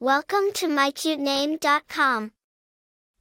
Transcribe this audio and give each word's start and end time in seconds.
Welcome 0.00 0.52
to 0.54 0.68
mycutename.com. 0.68 2.30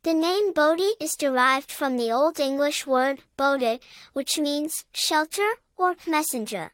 The 0.03 0.13
name 0.13 0.53
Bodie 0.53 0.93
is 1.01 1.15
derived 1.15 1.71
from 1.71 1.97
the 1.97 2.11
Old 2.11 2.39
English 2.39 2.85
word 2.85 3.23
bodhi, 3.35 3.79
which 4.13 4.37
means 4.37 4.85
shelter 4.93 5.49
or 5.75 5.95
messenger. 6.05 6.73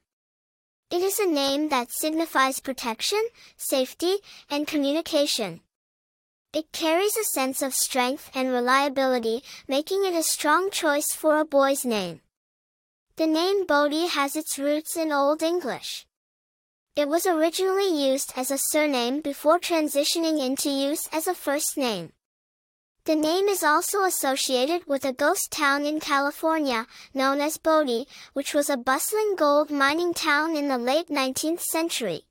It 0.91 1.01
is 1.01 1.19
a 1.19 1.25
name 1.25 1.69
that 1.69 1.93
signifies 1.93 2.59
protection, 2.59 3.25
safety, 3.55 4.17
and 4.49 4.67
communication. 4.67 5.61
It 6.51 6.73
carries 6.73 7.15
a 7.15 7.23
sense 7.23 7.61
of 7.61 7.73
strength 7.73 8.29
and 8.35 8.49
reliability, 8.49 9.41
making 9.69 10.03
it 10.03 10.13
a 10.13 10.21
strong 10.21 10.69
choice 10.69 11.13
for 11.13 11.39
a 11.39 11.45
boy's 11.45 11.85
name. 11.85 12.19
The 13.15 13.27
name 13.27 13.65
Bodie 13.65 14.07
has 14.07 14.35
its 14.35 14.59
roots 14.59 14.97
in 14.97 15.13
Old 15.13 15.41
English. 15.41 16.05
It 16.95 17.07
was 17.07 17.25
originally 17.25 17.89
used 17.89 18.33
as 18.35 18.51
a 18.51 18.57
surname 18.59 19.21
before 19.21 19.59
transitioning 19.59 20.39
into 20.39 20.69
use 20.69 21.09
as 21.11 21.25
a 21.25 21.33
first 21.33 21.75
name. 21.75 22.13
The 23.05 23.15
name 23.15 23.47
is 23.47 23.63
also 23.63 24.03
associated 24.03 24.85
with 24.85 25.03
a 25.03 25.11
ghost 25.11 25.49
town 25.49 25.85
in 25.85 25.99
California, 25.99 26.85
known 27.11 27.41
as 27.41 27.57
Bodie, 27.57 28.07
which 28.33 28.53
was 28.53 28.69
a 28.69 28.77
bustling 28.77 29.35
gold 29.35 29.71
mining 29.71 30.13
town 30.13 30.55
in 30.55 30.67
the 30.67 30.77
late 30.77 31.07
19th 31.07 31.61
century. 31.61 32.27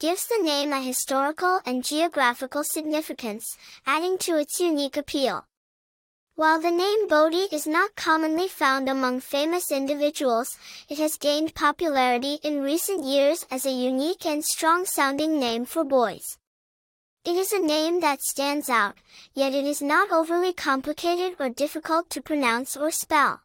Gives 0.00 0.26
the 0.26 0.42
name 0.42 0.72
a 0.72 0.80
historical 0.80 1.60
and 1.66 1.84
geographical 1.84 2.64
significance, 2.64 3.58
adding 3.86 4.16
to 4.20 4.38
its 4.38 4.58
unique 4.58 4.96
appeal. 4.96 5.46
While 6.36 6.60
the 6.60 6.70
name 6.70 7.08
Bodie 7.08 7.48
is 7.50 7.66
not 7.66 7.96
commonly 7.96 8.46
found 8.46 8.90
among 8.90 9.20
famous 9.20 9.72
individuals, 9.72 10.58
it 10.86 10.98
has 10.98 11.16
gained 11.16 11.54
popularity 11.54 12.40
in 12.42 12.60
recent 12.60 13.04
years 13.04 13.46
as 13.50 13.64
a 13.64 13.70
unique 13.70 14.26
and 14.26 14.44
strong-sounding 14.44 15.40
name 15.40 15.64
for 15.64 15.82
boys. 15.82 16.36
It 17.24 17.36
is 17.36 17.54
a 17.54 17.58
name 17.58 18.00
that 18.00 18.20
stands 18.20 18.68
out, 18.68 18.96
yet 19.32 19.54
it 19.54 19.64
is 19.64 19.80
not 19.80 20.12
overly 20.12 20.52
complicated 20.52 21.36
or 21.40 21.48
difficult 21.48 22.10
to 22.10 22.20
pronounce 22.20 22.76
or 22.76 22.90
spell. 22.90 23.40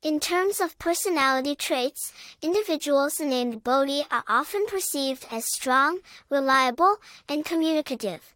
In 0.00 0.20
terms 0.20 0.60
of 0.60 0.78
personality 0.78 1.56
traits, 1.56 2.12
individuals 2.40 3.18
named 3.18 3.64
Bodie 3.64 4.06
are 4.12 4.22
often 4.28 4.64
perceived 4.66 5.26
as 5.32 5.52
strong, 5.52 5.98
reliable, 6.30 6.98
and 7.28 7.44
communicative. 7.44 8.35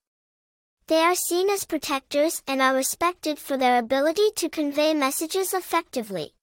They 0.90 1.02
are 1.02 1.14
seen 1.14 1.48
as 1.50 1.64
protectors 1.66 2.42
and 2.48 2.60
are 2.60 2.74
respected 2.74 3.38
for 3.38 3.56
their 3.56 3.78
ability 3.78 4.32
to 4.34 4.48
convey 4.48 4.92
messages 4.92 5.54
effectively. 5.54 6.34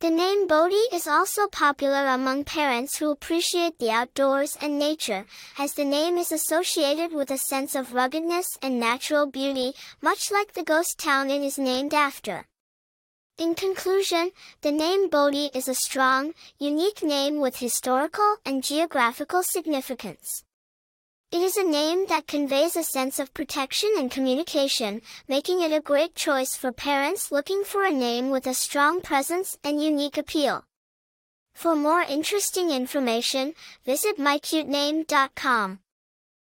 The 0.00 0.10
name 0.10 0.46
Bodie 0.46 0.90
is 0.92 1.06
also 1.06 1.46
popular 1.46 2.08
among 2.08 2.44
parents 2.44 2.98
who 2.98 3.10
appreciate 3.10 3.78
the 3.78 3.90
outdoors 3.90 4.58
and 4.60 4.78
nature, 4.78 5.24
as 5.58 5.72
the 5.72 5.84
name 5.86 6.18
is 6.18 6.30
associated 6.30 7.14
with 7.14 7.30
a 7.30 7.38
sense 7.38 7.74
of 7.74 7.94
ruggedness 7.94 8.58
and 8.60 8.78
natural 8.78 9.24
beauty, 9.24 9.72
much 10.02 10.30
like 10.30 10.52
the 10.52 10.62
ghost 10.62 10.98
town 10.98 11.30
it 11.30 11.40
is 11.40 11.56
named 11.56 11.94
after. 11.94 12.46
In 13.38 13.54
conclusion, 13.54 14.32
the 14.60 14.72
name 14.72 15.08
Bodie 15.08 15.50
is 15.54 15.68
a 15.68 15.74
strong, 15.74 16.34
unique 16.58 17.02
name 17.02 17.40
with 17.40 17.56
historical 17.56 18.36
and 18.44 18.62
geographical 18.62 19.42
significance. 19.42 20.44
It 21.34 21.42
is 21.42 21.56
a 21.56 21.64
name 21.64 22.06
that 22.10 22.28
conveys 22.28 22.76
a 22.76 22.84
sense 22.84 23.18
of 23.18 23.34
protection 23.34 23.90
and 23.98 24.08
communication, 24.08 25.02
making 25.26 25.62
it 25.62 25.72
a 25.72 25.80
great 25.80 26.14
choice 26.14 26.54
for 26.54 26.70
parents 26.70 27.32
looking 27.32 27.64
for 27.64 27.84
a 27.84 27.90
name 27.90 28.30
with 28.30 28.46
a 28.46 28.54
strong 28.54 29.00
presence 29.00 29.58
and 29.64 29.82
unique 29.82 30.16
appeal. 30.16 30.62
For 31.52 31.74
more 31.74 32.02
interesting 32.02 32.70
information, 32.70 33.54
visit 33.84 34.16
mycutename.com. 34.16 35.80